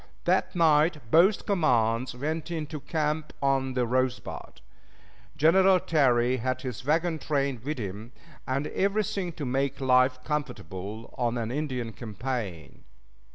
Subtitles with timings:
[0.23, 4.59] That night both commands went into camp on the Rosebud.
[5.37, 8.11] General Terry had his wagon train with him,
[8.47, 12.83] and everything to make life comfortable on an Indian campaign.